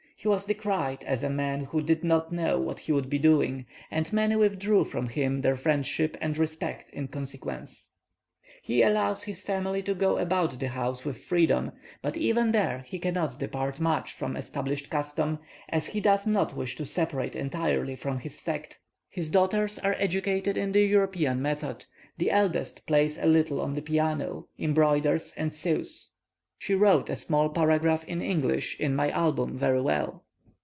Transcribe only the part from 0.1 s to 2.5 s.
He was decried as a man who did not